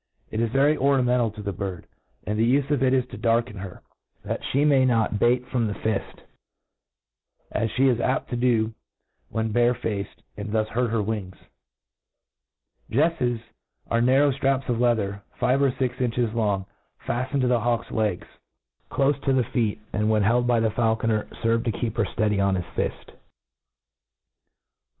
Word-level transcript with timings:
It 0.31 0.41
is 0.41 0.49
very 0.49 0.75
ornamen 0.77 1.17
tal 1.19 1.29
to 1.29 1.43
the 1.43 1.53
bird; 1.53 1.85
and 2.25 2.39
the 2.39 2.55
ufc 2.55 2.71
of 2.71 2.81
it 2.81 2.91
is 2.91 3.05
to 3.09 3.17
darken 3.19 3.57
her^ 3.57 3.81
that 4.25 4.41
flie 4.51 4.63
may 4.65 4.83
not 4.83 5.19
beat 5.19 5.45
from 5.49 5.67
the 5.67 5.75
fift, 5.75 6.23
as 7.51 7.69
ihc 7.73 7.87
is 7.87 7.99
apt 8.01 8.31
to 8.31 8.35
da 8.35 8.73
when 9.29 9.51
bare*faced^ 9.51 10.23
and 10.35 10.51
thus 10.51 10.67
hurt 10.69 10.89
her 10.89 11.03
wingSi 11.03 11.37
Jesses; 12.89 13.41
are 13.91 14.01
narrow 14.01 14.31
ftfaps 14.31 14.67
of 14.69 14.77
Itather, 14.77 15.21
five 15.35 15.61
or' 15.61 15.69
fix 15.69 16.01
inches 16.01 16.31
longi 16.31 16.65
fisiftcncd 17.05 17.41
to 17.41 17.47
the 17.47 17.59
hawk's 17.59 17.91
legS| 17.91 18.25
clofe 18.89 19.21
to 19.21 19.33
tke 19.33 19.43
fect^ 19.51 19.79
and^ 19.93 20.07
when 20.07 20.23
held 20.23 20.47
by 20.47 20.59
the 20.59 20.71
faul 20.71 20.97
eoner^ 20.97 21.27
fervc 21.43 21.63
to 21.65 21.71
keep 21.71 21.95
her 21.97 22.05
fteady 22.05 22.43
on 22.43 22.55
his 22.55 22.65
fifti,.. 22.75 23.13